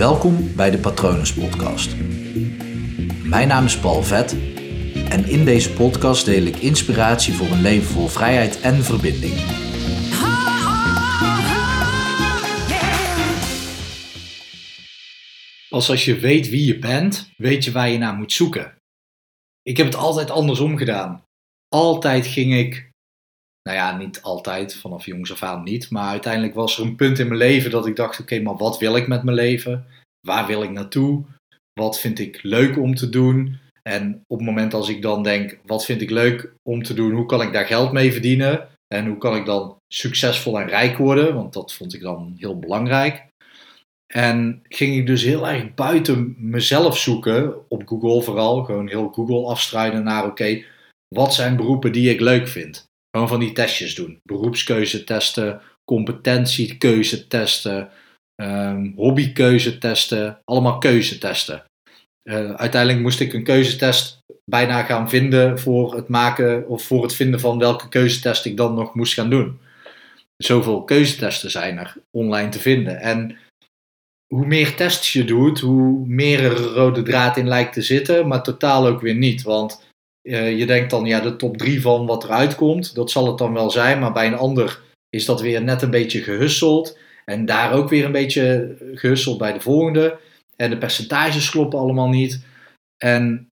Welkom 0.00 0.54
bij 0.56 0.70
de 0.70 0.78
Patronus 0.78 1.34
Podcast. 1.34 1.96
Mijn 3.24 3.48
naam 3.48 3.64
is 3.64 3.78
Paul 3.78 4.02
Vet 4.02 4.32
en 5.08 5.24
in 5.28 5.44
deze 5.44 5.72
podcast 5.72 6.24
deel 6.24 6.42
ik 6.42 6.56
inspiratie 6.56 7.34
voor 7.34 7.46
een 7.46 7.60
leven 7.60 7.86
vol 7.86 8.06
vrijheid 8.06 8.60
en 8.60 8.74
verbinding. 8.84 9.34
Pas 15.68 15.90
als 15.90 16.04
je 16.04 16.18
weet 16.18 16.48
wie 16.48 16.66
je 16.66 16.78
bent, 16.78 17.30
weet 17.36 17.64
je 17.64 17.72
waar 17.72 17.88
je 17.88 17.98
naar 17.98 18.14
moet 18.14 18.32
zoeken. 18.32 18.76
Ik 19.62 19.76
heb 19.76 19.86
het 19.86 19.96
altijd 19.96 20.30
andersom 20.30 20.76
gedaan. 20.76 21.24
Altijd 21.68 22.26
ging 22.26 22.54
ik, 22.54 22.89
nou 23.70 23.82
ja, 23.82 23.96
niet 23.96 24.22
altijd, 24.22 24.74
vanaf 24.74 25.06
jongs 25.06 25.32
af 25.32 25.42
aan 25.42 25.62
niet, 25.62 25.90
maar 25.90 26.08
uiteindelijk 26.08 26.54
was 26.54 26.78
er 26.78 26.84
een 26.84 26.96
punt 26.96 27.18
in 27.18 27.26
mijn 27.26 27.38
leven 27.38 27.70
dat 27.70 27.86
ik 27.86 27.96
dacht: 27.96 28.20
oké, 28.20 28.40
maar 28.40 28.56
wat 28.56 28.78
wil 28.78 28.96
ik 28.96 29.06
met 29.06 29.22
mijn 29.22 29.36
leven? 29.36 29.86
Waar 30.26 30.46
wil 30.46 30.62
ik 30.62 30.70
naartoe? 30.70 31.24
Wat 31.80 32.00
vind 32.00 32.18
ik 32.18 32.42
leuk 32.42 32.78
om 32.78 32.94
te 32.94 33.08
doen? 33.08 33.58
En 33.82 34.22
op 34.26 34.38
het 34.38 34.46
moment 34.46 34.74
als 34.74 34.88
ik 34.88 35.02
dan 35.02 35.22
denk: 35.22 35.58
wat 35.66 35.84
vind 35.84 36.00
ik 36.00 36.10
leuk 36.10 36.52
om 36.62 36.82
te 36.82 36.94
doen? 36.94 37.12
Hoe 37.12 37.26
kan 37.26 37.42
ik 37.42 37.52
daar 37.52 37.66
geld 37.66 37.92
mee 37.92 38.12
verdienen? 38.12 38.68
En 38.94 39.06
hoe 39.06 39.18
kan 39.18 39.36
ik 39.36 39.46
dan 39.46 39.76
succesvol 39.92 40.60
en 40.60 40.68
rijk 40.68 40.96
worden? 40.96 41.34
Want 41.34 41.52
dat 41.52 41.72
vond 41.72 41.94
ik 41.94 42.00
dan 42.00 42.34
heel 42.36 42.58
belangrijk. 42.58 43.28
En 44.14 44.62
ging 44.68 44.96
ik 44.96 45.06
dus 45.06 45.22
heel 45.22 45.48
erg 45.48 45.74
buiten 45.74 46.34
mezelf 46.38 46.98
zoeken, 46.98 47.70
op 47.70 47.88
Google 47.88 48.22
vooral, 48.22 48.64
gewoon 48.64 48.88
heel 48.88 49.08
Google 49.08 49.46
afstrijden 49.46 50.04
naar, 50.04 50.26
oké, 50.26 50.64
wat 51.14 51.34
zijn 51.34 51.56
beroepen 51.56 51.92
die 51.92 52.10
ik 52.10 52.20
leuk 52.20 52.48
vind? 52.48 52.89
Gewoon 53.10 53.28
van 53.28 53.40
die 53.40 53.52
testjes 53.52 53.94
doen. 53.94 54.20
Beroepskeuzetesten, 54.22 55.60
competentiekeuzetesten, 55.84 57.90
um, 58.42 58.92
hobbykeuzetesten, 58.96 60.40
allemaal 60.44 60.78
keuzetesten. 60.78 61.64
Uh, 62.28 62.54
uiteindelijk 62.54 63.02
moest 63.02 63.20
ik 63.20 63.32
een 63.32 63.44
keuzetest 63.44 64.18
bijna 64.44 64.82
gaan 64.82 65.08
vinden 65.08 65.58
voor 65.58 65.94
het 65.94 66.08
maken 66.08 66.68
of 66.68 66.82
voor 66.82 67.02
het 67.02 67.14
vinden 67.14 67.40
van 67.40 67.58
welke 67.58 67.88
keuzetest 67.88 68.44
ik 68.44 68.56
dan 68.56 68.74
nog 68.74 68.94
moest 68.94 69.14
gaan 69.14 69.30
doen. 69.30 69.60
Zoveel 70.36 70.84
keuzetesten 70.84 71.50
zijn 71.50 71.78
er 71.78 71.96
online 72.10 72.48
te 72.48 72.58
vinden. 72.58 73.00
En 73.00 73.38
hoe 74.34 74.46
meer 74.46 74.76
tests 74.76 75.12
je 75.12 75.24
doet, 75.24 75.60
hoe 75.60 76.06
meer 76.06 76.44
er 76.44 76.56
rode 76.56 77.02
draad 77.02 77.36
in 77.36 77.48
lijkt 77.48 77.72
te 77.72 77.82
zitten, 77.82 78.28
maar 78.28 78.42
totaal 78.42 78.86
ook 78.86 79.00
weer 79.00 79.14
niet. 79.14 79.42
Want 79.42 79.89
uh, 80.22 80.58
je 80.58 80.66
denkt 80.66 80.90
dan, 80.90 81.04
ja, 81.04 81.20
de 81.20 81.36
top 81.36 81.56
3 81.56 81.80
van 81.80 82.06
wat 82.06 82.24
eruit 82.24 82.54
komt, 82.54 82.94
dat 82.94 83.10
zal 83.10 83.26
het 83.26 83.38
dan 83.38 83.52
wel 83.52 83.70
zijn, 83.70 83.98
maar 83.98 84.12
bij 84.12 84.26
een 84.26 84.36
ander 84.36 84.80
is 85.10 85.24
dat 85.24 85.40
weer 85.40 85.62
net 85.62 85.82
een 85.82 85.90
beetje 85.90 86.22
gehusseld. 86.22 86.98
En 87.24 87.44
daar 87.44 87.72
ook 87.72 87.88
weer 87.88 88.04
een 88.04 88.12
beetje 88.12 88.76
gehusseld 88.94 89.38
bij 89.38 89.52
de 89.52 89.60
volgende. 89.60 90.18
En 90.56 90.70
de 90.70 90.78
percentages 90.78 91.50
kloppen 91.50 91.78
allemaal 91.78 92.08
niet. 92.08 92.44
En 92.96 93.48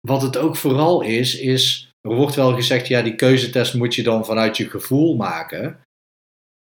wat 0.00 0.22
het 0.22 0.36
ook 0.36 0.56
vooral 0.56 1.00
is, 1.00 1.38
is, 1.38 1.90
er 2.00 2.14
wordt 2.14 2.34
wel 2.34 2.54
gezegd, 2.54 2.86
ja, 2.86 3.02
die 3.02 3.14
keuzetest 3.14 3.74
moet 3.74 3.94
je 3.94 4.02
dan 4.02 4.24
vanuit 4.24 4.56
je 4.56 4.70
gevoel 4.70 5.16
maken. 5.16 5.80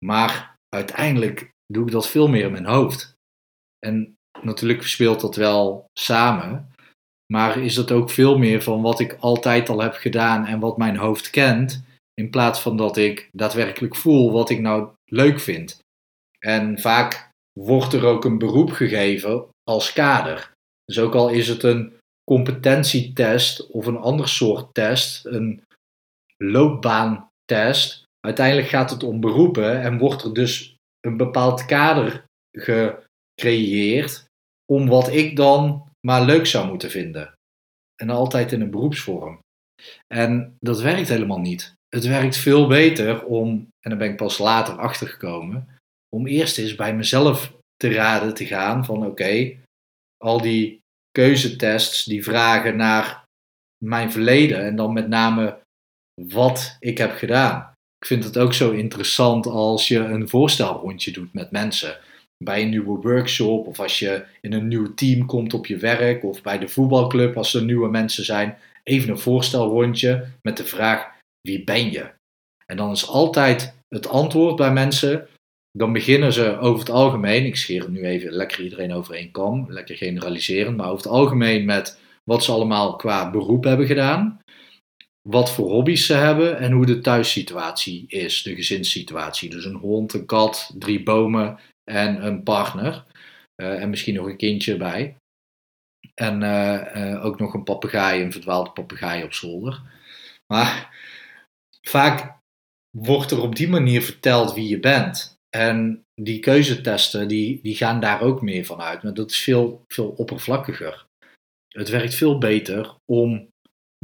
Maar 0.05 0.57
uiteindelijk 0.69 1.51
doe 1.67 1.87
ik 1.87 1.93
dat 1.93 2.09
veel 2.09 2.29
meer 2.29 2.45
in 2.45 2.53
mijn 2.53 2.67
hoofd. 2.67 3.15
En 3.87 4.17
natuurlijk 4.43 4.83
speelt 4.83 5.21
dat 5.21 5.37
wel 5.37 5.85
samen. 5.99 6.71
Maar 7.33 7.59
is 7.59 7.75
dat 7.75 7.91
ook 7.91 8.11
veel 8.11 8.39
meer 8.39 8.63
van 8.63 8.83
wat 8.83 9.01
ik 9.01 9.17
altijd 9.21 9.69
al 9.69 9.81
heb 9.81 9.95
gedaan 9.95 10.47
en 10.47 10.61
wat 10.61 10.77
mijn 10.77 10.97
hoofd 10.97 11.31
kent. 11.31 11.85
In 12.15 12.31
plaats 12.31 12.61
van 12.61 12.77
dat 12.77 12.97
ik 12.97 13.29
daadwerkelijk 13.33 13.97
voel 13.97 14.33
wat 14.33 14.51
ik 14.51 14.61
nou 14.61 14.89
leuk 15.05 15.41
vind. 15.41 15.81
En 16.39 16.79
vaak 16.79 17.31
wordt 17.61 17.93
er 17.93 18.05
ook 18.05 18.25
een 18.25 18.39
beroep 18.39 18.71
gegeven 18.71 19.45
als 19.65 19.93
kader. 19.93 20.51
Dus 20.85 20.99
ook 20.99 21.15
al 21.15 21.29
is 21.29 21.49
het 21.49 21.63
een 21.63 21.93
competentietest 22.31 23.71
of 23.71 23.87
een 23.87 23.97
ander 23.97 24.29
soort 24.29 24.75
test, 24.75 25.27
een 25.27 25.63
loopbaantest, 26.37 28.03
uiteindelijk 28.21 28.69
gaat 28.69 28.91
het 28.91 29.03
om 29.03 29.21
beroepen 29.21 29.81
en 29.83 29.99
wordt 29.99 30.23
er 30.23 30.35
dus 30.35 30.77
een 31.01 31.17
bepaald 31.17 31.65
kader 31.65 32.25
gecreëerd 32.59 34.25
om 34.73 34.89
wat 34.89 35.09
ik 35.09 35.37
dan 35.37 35.89
maar 36.07 36.25
leuk 36.25 36.47
zou 36.47 36.69
moeten 36.69 36.91
vinden. 36.91 37.33
En 38.03 38.11
altijd 38.11 38.53
in 38.53 38.61
een 38.61 38.71
beroepsvorm. 38.71 39.39
En 40.15 40.57
dat 40.61 40.81
werkt 40.81 41.09
helemaal 41.09 41.41
niet. 41.41 41.75
Het 41.89 42.07
werkt 42.07 42.37
veel 42.37 42.67
beter 42.67 43.25
om, 43.25 43.49
en 43.81 43.91
daar 43.91 43.99
ben 43.99 44.11
ik 44.11 44.17
pas 44.17 44.39
later 44.39 44.79
achter 44.79 45.09
gekomen, 45.09 45.69
om 46.09 46.27
eerst 46.27 46.59
eens 46.59 46.75
bij 46.75 46.95
mezelf 46.95 47.53
te 47.77 47.93
raden 47.93 48.35
te 48.35 48.47
gaan 48.47 48.85
van 48.85 49.07
oké, 49.07 49.57
al 50.17 50.41
die 50.41 50.81
keuzetests 51.11 52.05
die 52.05 52.25
vragen 52.25 52.77
naar 52.77 53.25
mijn 53.85 54.13
verleden 54.13 54.65
en 54.65 54.77
dan 54.77 54.93
met 54.93 55.09
name 55.09 55.61
wat 56.23 56.77
ik 56.81 56.99
heb 56.99 57.13
gedaan. 57.13 57.73
Ik 57.99 58.07
vind 58.07 58.25
het 58.25 58.39
ook 58.39 58.55
zo 58.55 58.71
interessant 58.71 59.47
als 59.47 59.89
je 59.89 59.99
een 59.99 60.29
voorstelrondje 60.29 61.13
doet 61.13 61.33
met 61.33 61.51
mensen. 61.51 61.99
Bij 62.45 62.63
een 62.63 62.69
nieuwe 62.69 63.01
workshop 63.01 63.67
of 63.67 63.81
als 63.81 63.99
je 63.99 64.25
in 64.41 64.53
een 64.53 64.69
nieuw 64.69 64.95
team 64.95 65.27
komt 65.27 65.55
op 65.55 65.67
je 65.67 65.77
werk 65.77 66.25
of 66.25 66.43
bij 66.43 66.59
de 66.59 66.69
voetbalclub 66.69 67.37
als 67.37 67.55
er 67.55 67.65
nieuwe 67.65 67.89
mensen 67.89 68.25
zijn. 68.25 68.59
Even 68.83 69.11
een 69.11 69.19
voorstelrondje 69.19 70.27
met 70.43 70.57
de 70.57 70.65
vraag 70.65 71.15
wie 71.41 71.65
ben 71.65 71.91
je? 71.91 72.11
En 72.67 72.77
dan 72.77 72.91
is 72.91 73.09
altijd 73.09 73.75
het 73.89 74.09
antwoord 74.09 74.57
bij 74.57 74.73
mensen. 74.73 75.27
Dan 75.71 75.93
beginnen 75.93 76.33
ze 76.33 76.59
over 76.59 76.79
het 76.79 76.91
algemeen, 76.91 77.45
ik 77.45 77.57
scheer 77.57 77.91
nu 77.91 78.03
even 78.03 78.33
lekker 78.33 78.63
iedereen 78.63 78.93
over 78.93 79.15
één 79.15 79.67
lekker 79.69 79.97
generaliseren, 79.97 80.77
maar 80.77 80.87
over 80.87 81.05
het 81.05 81.13
algemeen 81.13 81.65
met 81.65 82.01
wat 82.25 82.45
ze 82.45 82.53
allemaal 82.53 82.97
qua 82.97 83.31
beroep 83.31 83.65
hebben 83.65 83.87
gedaan 83.87 84.41
wat 85.29 85.51
voor 85.51 85.71
hobby's 85.71 86.07
ze 86.07 86.15
hebben 86.15 86.59
en 86.59 86.73
hoe 86.73 86.87
de 86.87 87.01
thuissituatie 87.01 88.05
is, 88.09 88.43
de 88.43 88.55
gezinssituatie. 88.55 89.51
Dus 89.51 89.65
een 89.65 89.75
hond, 89.75 90.13
een 90.13 90.27
kat, 90.27 90.75
drie 90.79 91.03
bomen 91.03 91.59
en 91.91 92.27
een 92.27 92.43
partner. 92.43 93.05
Uh, 93.63 93.83
en 93.83 93.91
misschien 93.91 94.15
nog 94.15 94.27
een 94.27 94.37
kindje 94.37 94.77
bij. 94.77 95.17
En 96.15 96.43
uh, 96.43 96.87
uh, 96.95 97.25
ook 97.25 97.39
nog 97.39 97.55
een 97.55 97.65
papegaai, 97.65 98.23
een 98.23 98.33
verdwaalde 98.33 98.71
papegaai 98.71 99.25
op 99.25 99.33
zolder. 99.33 99.83
Maar 100.53 100.97
vaak 101.83 102.39
wordt 102.99 103.31
er 103.31 103.43
op 103.43 103.57
die 103.57 103.69
manier 103.69 104.03
verteld 104.03 104.55
wie 104.55 104.69
je 104.69 104.81
bent. 104.81 105.35
En 105.57 106.03
die 106.15 106.39
keuzetesten, 106.39 107.29
die, 107.29 107.63
die 107.63 107.77
gaan 107.77 108.01
daar 108.01 108.21
ook 108.21 108.43
meer 108.43 108.65
van 108.65 108.81
uit. 108.81 109.03
Maar 109.03 109.15
dat 109.15 109.31
is 109.31 109.41
veel, 109.41 109.85
veel 109.89 110.09
oppervlakkiger. 110.09 111.07
Het 111.69 111.89
werkt 111.89 112.15
veel 112.15 112.39
beter 112.39 112.95
om 113.05 113.49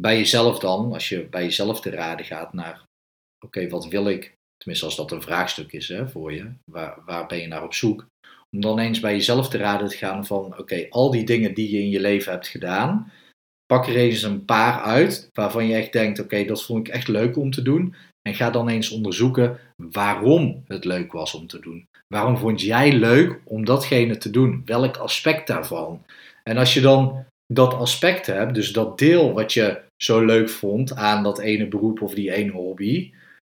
bij 0.00 0.16
jezelf 0.16 0.58
dan, 0.58 0.92
als 0.92 1.08
je 1.08 1.28
bij 1.28 1.42
jezelf 1.42 1.80
te 1.80 1.90
raden 1.90 2.24
gaat 2.24 2.52
naar, 2.52 2.84
oké, 3.44 3.68
wat 3.68 3.88
wil 3.88 4.08
ik? 4.08 4.34
Tenminste, 4.62 4.86
als 4.86 4.96
dat 4.96 5.10
een 5.10 5.22
vraagstuk 5.22 5.72
is 5.72 5.88
hè, 5.88 6.08
voor 6.08 6.32
je, 6.32 6.52
waar, 6.70 6.98
waar 7.06 7.26
ben 7.26 7.38
je 7.38 7.46
naar 7.46 7.62
op 7.62 7.74
zoek? 7.74 8.06
Om 8.50 8.60
dan 8.60 8.78
eens 8.78 9.00
bij 9.00 9.12
jezelf 9.12 9.48
te 9.48 9.58
raden 9.58 9.88
te 9.88 9.96
gaan 9.96 10.26
van, 10.26 10.58
oké, 10.58 10.86
al 10.88 11.10
die 11.10 11.24
dingen 11.24 11.54
die 11.54 11.70
je 11.70 11.78
in 11.78 11.90
je 11.90 12.00
leven 12.00 12.32
hebt 12.32 12.46
gedaan, 12.46 13.12
pak 13.66 13.86
er 13.86 13.96
eens 13.96 14.22
een 14.22 14.44
paar 14.44 14.80
uit 14.80 15.28
waarvan 15.32 15.66
je 15.66 15.74
echt 15.74 15.92
denkt, 15.92 16.20
oké, 16.20 16.44
dat 16.44 16.64
vond 16.64 16.86
ik 16.86 16.94
echt 16.94 17.08
leuk 17.08 17.36
om 17.36 17.50
te 17.50 17.62
doen. 17.62 17.94
En 18.22 18.34
ga 18.34 18.50
dan 18.50 18.68
eens 18.68 18.90
onderzoeken 18.90 19.58
waarom 19.76 20.64
het 20.66 20.84
leuk 20.84 21.12
was 21.12 21.34
om 21.34 21.46
te 21.46 21.60
doen. 21.60 21.86
Waarom 22.08 22.38
vond 22.38 22.60
jij 22.60 22.92
leuk 22.92 23.40
om 23.44 23.64
datgene 23.64 24.16
te 24.16 24.30
doen? 24.30 24.62
Welk 24.64 24.96
aspect 24.96 25.46
daarvan? 25.46 26.04
En 26.42 26.56
als 26.56 26.74
je 26.74 26.80
dan 26.80 27.24
dat 27.52 27.74
aspect 27.74 28.26
hebt, 28.26 28.54
dus 28.54 28.72
dat 28.72 28.98
deel 28.98 29.32
wat 29.32 29.52
je 29.52 29.82
zo 29.96 30.24
leuk 30.24 30.48
vond 30.48 30.94
aan 30.94 31.22
dat 31.22 31.38
ene 31.38 31.68
beroep 31.68 32.02
of 32.02 32.14
die 32.14 32.32
ene 32.32 32.52
hobby, 32.52 33.12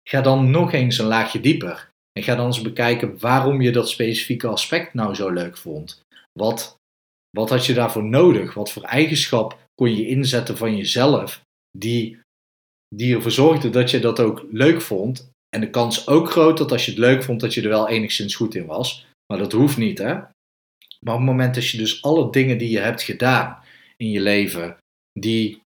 ga 0.09 0.21
dan 0.21 0.51
nog 0.51 0.73
eens 0.73 0.99
een 0.99 1.07
laagje 1.07 1.41
dieper. 1.41 1.89
En 2.13 2.23
ga 2.23 2.35
dan 2.35 2.47
eens 2.47 2.63
bekijken 2.63 3.19
waarom 3.19 3.61
je 3.61 3.73
dat 3.73 3.89
specifieke 3.89 4.47
aspect 4.47 4.95
nou 4.95 5.15
zo 5.15 5.31
leuk 5.31 5.57
vond. 5.57 6.03
Wat, 6.33 6.77
wat 7.31 7.51
had 7.51 7.67
je 7.67 7.75
daarvoor 7.75 8.05
nodig? 8.05 8.55
Wat 8.55 8.73
voor 8.73 8.83
eigenschap 8.83 9.59
kon 9.75 9.97
je 9.97 10.09
inzetten 10.09 10.57
van 10.57 10.77
jezelf 10.77 11.41
die, 11.79 12.21
die 12.95 13.15
ervoor 13.15 13.31
zorgde 13.31 13.71
dat 13.71 13.91
je 13.91 13.99
dat 13.99 14.21
ook 14.21 14.47
leuk 14.51 14.81
vond? 14.81 15.31
En 15.49 15.61
de 15.61 15.71
kans 15.71 16.07
ook 16.07 16.31
groot 16.31 16.59
dat 16.59 16.73
als 16.73 16.85
je 16.85 16.91
het 16.91 17.01
leuk 17.01 17.23
vond, 17.23 17.41
dat 17.41 17.55
je 17.55 17.63
er 17.63 17.69
wel 17.69 17.89
enigszins 17.89 18.35
goed 18.35 18.55
in 18.55 18.67
was. 18.67 19.07
Maar 19.27 19.39
dat 19.39 19.53
hoeft 19.53 19.77
niet, 19.77 19.99
hè? 19.99 20.15
Maar 21.05 21.15
op 21.15 21.21
het 21.21 21.29
moment 21.29 21.55
dat 21.55 21.69
je 21.69 21.79
dus 21.79 22.03
alle 22.03 22.31
dingen 22.31 22.59
die 22.59 22.71
je 22.71 22.79
hebt 22.79 23.03
gedaan, 23.03 23.63
in 23.97 24.11
je 24.11 24.21
leven 24.21 24.77
die, 25.13 25.61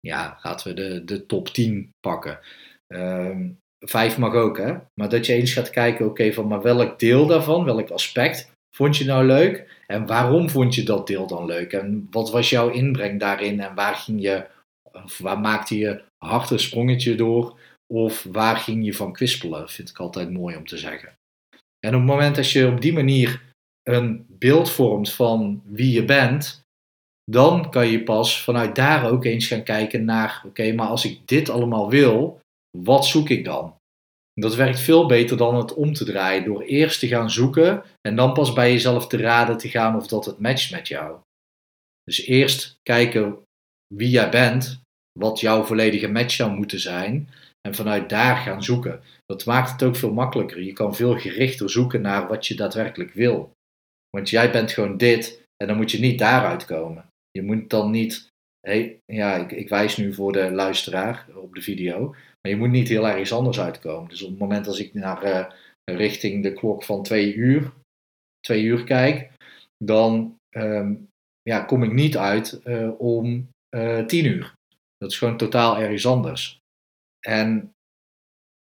ja, 0.00 0.38
laten 0.42 0.68
we 0.68 0.74
de, 0.74 1.04
de 1.04 1.26
top 1.26 1.48
10 1.48 1.90
pakken. 2.00 2.40
Um, 2.86 3.58
vijf 3.84 4.18
mag 4.18 4.34
ook, 4.34 4.58
hè? 4.58 4.74
Maar 4.94 5.08
dat 5.08 5.26
je 5.26 5.32
eens 5.32 5.52
gaat 5.52 5.70
kijken, 5.70 6.06
oké, 6.06 6.32
van 6.32 6.46
maar 6.46 6.62
welk 6.62 6.98
deel 6.98 7.26
daarvan, 7.26 7.64
welk 7.64 7.90
aspect 7.90 8.52
vond 8.76 8.96
je 8.96 9.04
nou 9.04 9.26
leuk? 9.26 9.82
En 9.86 10.06
waarom 10.06 10.50
vond 10.50 10.74
je 10.74 10.82
dat 10.82 11.06
deel 11.06 11.26
dan 11.26 11.46
leuk? 11.46 11.72
En 11.72 12.06
wat 12.10 12.30
was 12.30 12.50
jouw 12.50 12.70
inbreng 12.70 13.20
daarin? 13.20 13.60
En 13.60 13.74
waar 13.74 13.94
ging 13.94 14.22
je, 14.22 14.46
of 14.92 15.18
waar 15.18 15.40
maakte 15.40 15.78
je 15.78 16.02
hard 16.18 16.50
een 16.50 16.58
sprongetje 16.58 17.14
door? 17.14 17.58
Of 17.86 18.26
waar 18.30 18.56
ging 18.56 18.84
je 18.84 18.94
van 18.94 19.12
kwispelen? 19.12 19.68
Vind 19.68 19.88
ik 19.88 19.98
altijd 19.98 20.30
mooi 20.30 20.56
om 20.56 20.66
te 20.66 20.78
zeggen. 20.78 21.12
En 21.86 21.94
op 21.94 22.00
het 22.00 22.10
moment 22.10 22.36
dat 22.36 22.50
je 22.50 22.66
op 22.66 22.80
die 22.80 22.92
manier 22.92 23.40
een 23.82 24.26
beeld 24.28 24.70
vormt 24.70 25.12
van 25.12 25.62
wie 25.64 25.92
je 25.92 26.04
bent, 26.04 26.62
dan 27.30 27.70
kan 27.70 27.88
je 27.88 28.02
pas 28.02 28.42
vanuit 28.42 28.74
daar 28.74 29.10
ook 29.10 29.24
eens 29.24 29.46
gaan 29.46 29.62
kijken 29.62 30.04
naar, 30.04 30.42
oké, 30.46 30.72
maar 30.72 30.86
als 30.86 31.04
ik 31.04 31.28
dit 31.28 31.48
allemaal 31.48 31.90
wil, 31.90 32.40
wat 32.78 33.06
zoek 33.06 33.28
ik 33.28 33.44
dan? 33.44 33.76
Dat 34.34 34.54
werkt 34.54 34.80
veel 34.80 35.06
beter 35.06 35.36
dan 35.36 35.54
het 35.56 35.74
om 35.74 35.92
te 35.92 36.04
draaien, 36.04 36.44
door 36.44 36.62
eerst 36.62 37.00
te 37.00 37.08
gaan 37.08 37.30
zoeken 37.30 37.82
en 38.00 38.16
dan 38.16 38.32
pas 38.32 38.52
bij 38.52 38.72
jezelf 38.72 39.06
te 39.06 39.16
raden 39.16 39.56
te 39.56 39.68
gaan 39.68 39.96
of 39.96 40.06
dat 40.06 40.24
het 40.24 40.38
matcht 40.38 40.70
met 40.70 40.88
jou. 40.88 41.18
Dus 42.04 42.26
eerst 42.26 42.78
kijken 42.82 43.38
wie 43.94 44.10
jij 44.10 44.30
bent, 44.30 44.80
wat 45.18 45.40
jouw 45.40 45.64
volledige 45.64 46.08
match 46.08 46.34
zou 46.34 46.52
moeten 46.52 46.80
zijn 46.80 47.28
en 47.60 47.74
vanuit 47.74 48.08
daar 48.08 48.36
gaan 48.36 48.62
zoeken. 48.62 49.02
Dat 49.26 49.44
maakt 49.44 49.70
het 49.70 49.82
ook 49.82 49.96
veel 49.96 50.12
makkelijker. 50.12 50.62
Je 50.62 50.72
kan 50.72 50.94
veel 50.94 51.18
gerichter 51.18 51.70
zoeken 51.70 52.00
naar 52.00 52.28
wat 52.28 52.46
je 52.46 52.54
daadwerkelijk 52.54 53.12
wil. 53.12 53.52
Want 54.10 54.30
jij 54.30 54.50
bent 54.50 54.72
gewoon 54.72 54.96
dit 54.96 55.42
en 55.56 55.66
dan 55.66 55.76
moet 55.76 55.90
je 55.90 55.98
niet 55.98 56.18
daaruit 56.18 56.64
komen. 56.64 57.06
Je 57.30 57.42
moet 57.42 57.70
dan 57.70 57.90
niet, 57.90 58.28
hey, 58.64 59.00
ja, 59.06 59.36
ik, 59.36 59.52
ik 59.52 59.68
wijs 59.68 59.96
nu 59.96 60.14
voor 60.14 60.32
de 60.32 60.50
luisteraar 60.50 61.26
op 61.34 61.54
de 61.54 61.62
video, 61.62 62.08
maar 62.08 62.52
je 62.52 62.56
moet 62.56 62.70
niet 62.70 62.88
heel 62.88 63.08
ergens 63.08 63.32
anders 63.32 63.60
uitkomen. 63.60 64.08
Dus 64.08 64.22
op 64.22 64.30
het 64.30 64.38
moment 64.38 64.66
als 64.66 64.80
ik 64.80 64.94
naar 64.94 65.24
uh, 65.24 65.46
richting 65.84 66.42
de 66.42 66.52
klok 66.52 66.84
van 66.84 67.02
twee 67.02 67.34
uur, 67.34 67.72
twee 68.40 68.62
uur 68.62 68.84
kijk, 68.84 69.30
dan 69.84 70.36
um, 70.56 71.08
ja, 71.42 71.60
kom 71.60 71.82
ik 71.82 71.92
niet 71.92 72.16
uit 72.16 72.60
uh, 72.64 73.00
om 73.00 73.48
uh, 73.76 74.04
tien 74.06 74.24
uur. 74.24 74.54
Dat 74.96 75.10
is 75.10 75.18
gewoon 75.18 75.36
totaal 75.36 75.78
ergens 75.78 76.06
anders. 76.06 76.58
En 77.26 77.72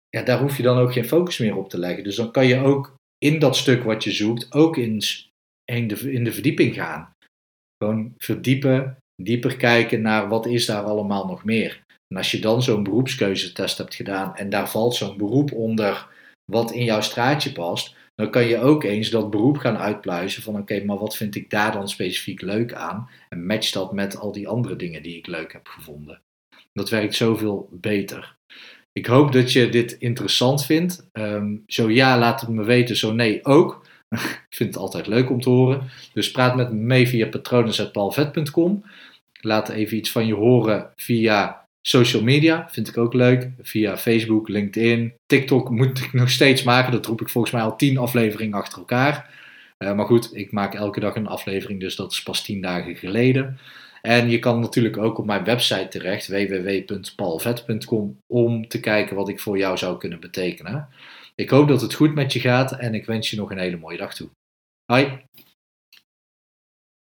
ja, 0.09 0.23
daar 0.23 0.39
hoef 0.41 0.57
je 0.57 0.63
dan 0.63 0.77
ook 0.77 0.93
geen 0.93 1.07
focus 1.07 1.37
meer 1.37 1.55
op 1.55 1.69
te 1.69 1.77
leggen. 1.77 2.03
Dus 2.03 2.15
dan 2.15 2.31
kan 2.31 2.47
je 2.47 2.59
ook 2.59 2.95
in 3.17 3.39
dat 3.39 3.55
stuk 3.55 3.83
wat 3.83 4.03
je 4.03 4.11
zoekt, 4.11 4.53
ook 4.53 4.77
in, 4.77 5.01
in, 5.65 5.87
de, 5.87 6.11
in 6.11 6.23
de 6.23 6.31
verdieping 6.31 6.73
gaan. 6.73 7.11
Gewoon 7.77 8.13
verdiepen, 8.17 8.97
dieper 9.15 9.55
kijken 9.55 10.01
naar 10.01 10.27
wat 10.29 10.45
is 10.45 10.65
daar 10.65 10.83
allemaal 10.83 11.25
nog 11.25 11.43
meer. 11.43 11.83
En 12.07 12.17
als 12.17 12.31
je 12.31 12.39
dan 12.39 12.63
zo'n 12.63 12.83
beroepskeuzetest 12.83 13.77
hebt 13.77 13.95
gedaan 13.95 14.35
en 14.35 14.49
daar 14.49 14.69
valt 14.69 14.95
zo'n 14.95 15.17
beroep 15.17 15.51
onder 15.51 16.07
wat 16.51 16.71
in 16.71 16.83
jouw 16.83 17.01
straatje 17.01 17.51
past, 17.51 17.95
dan 18.15 18.29
kan 18.29 18.47
je 18.47 18.59
ook 18.59 18.83
eens 18.83 19.09
dat 19.09 19.29
beroep 19.29 19.57
gaan 19.57 19.77
uitpluizen 19.77 20.43
van 20.43 20.57
oké, 20.57 20.83
maar 20.83 20.97
wat 20.97 21.15
vind 21.15 21.35
ik 21.35 21.49
daar 21.49 21.71
dan 21.71 21.89
specifiek 21.89 22.41
leuk 22.41 22.73
aan? 22.73 23.09
En 23.29 23.45
match 23.45 23.71
dat 23.71 23.93
met 23.93 24.17
al 24.17 24.31
die 24.31 24.47
andere 24.47 24.75
dingen 24.75 25.03
die 25.03 25.17
ik 25.17 25.27
leuk 25.27 25.53
heb 25.53 25.67
gevonden. 25.67 26.21
Dat 26.73 26.89
werkt 26.89 27.15
zoveel 27.15 27.69
beter. 27.71 28.35
Ik 28.91 29.05
hoop 29.05 29.31
dat 29.31 29.51
je 29.51 29.69
dit 29.69 29.91
interessant 29.91 30.65
vindt. 30.65 31.09
Um, 31.13 31.63
zo 31.67 31.89
ja, 31.89 32.17
laat 32.17 32.41
het 32.41 32.49
me 32.49 32.63
weten. 32.63 32.95
Zo 32.95 33.13
nee 33.13 33.45
ook. 33.45 33.82
ik 34.49 34.55
vind 34.55 34.73
het 34.73 34.83
altijd 34.83 35.07
leuk 35.07 35.29
om 35.29 35.41
te 35.41 35.49
horen. 35.49 35.89
Dus 36.13 36.31
praat 36.31 36.55
met 36.55 36.71
me 36.71 36.79
mee 36.79 37.07
via 37.07 37.27
patronen.palvet.com. 37.27 38.83
Laat 39.41 39.69
even 39.69 39.97
iets 39.97 40.11
van 40.11 40.25
je 40.25 40.33
horen 40.33 40.91
via 40.95 41.67
social 41.81 42.23
media. 42.23 42.67
Vind 42.71 42.87
ik 42.87 42.97
ook 42.97 43.13
leuk. 43.13 43.49
Via 43.61 43.97
Facebook, 43.97 44.47
LinkedIn, 44.47 45.13
TikTok 45.25 45.69
moet 45.69 45.99
ik 45.99 46.13
nog 46.13 46.29
steeds 46.29 46.63
maken. 46.63 46.91
Dat 46.91 47.05
roep 47.05 47.21
ik 47.21 47.29
volgens 47.29 47.53
mij 47.53 47.63
al 47.63 47.75
tien 47.75 47.97
afleveringen 47.97 48.57
achter 48.57 48.77
elkaar. 48.77 49.41
Uh, 49.79 49.93
maar 49.93 50.05
goed, 50.05 50.35
ik 50.35 50.51
maak 50.51 50.73
elke 50.73 50.99
dag 50.99 51.15
een 51.15 51.27
aflevering, 51.27 51.79
dus 51.79 51.95
dat 51.95 52.11
is 52.11 52.23
pas 52.23 52.43
tien 52.43 52.61
dagen 52.61 52.95
geleden. 52.95 53.59
En 54.01 54.29
je 54.29 54.39
kan 54.39 54.59
natuurlijk 54.59 54.97
ook 54.97 55.17
op 55.17 55.25
mijn 55.25 55.43
website 55.43 55.87
terecht, 55.87 56.27
www.palvet.com, 56.27 58.17
om 58.27 58.67
te 58.67 58.79
kijken 58.79 59.15
wat 59.15 59.29
ik 59.29 59.39
voor 59.39 59.57
jou 59.57 59.77
zou 59.77 59.97
kunnen 59.97 60.19
betekenen. 60.19 60.87
Ik 61.35 61.49
hoop 61.49 61.67
dat 61.67 61.81
het 61.81 61.93
goed 61.93 62.13
met 62.13 62.33
je 62.33 62.39
gaat 62.39 62.71
en 62.71 62.93
ik 62.93 63.05
wens 63.05 63.29
je 63.29 63.37
nog 63.37 63.51
een 63.51 63.57
hele 63.57 63.77
mooie 63.77 63.97
dag 63.97 64.13
toe. 64.13 64.29
Hoi! 64.85 65.25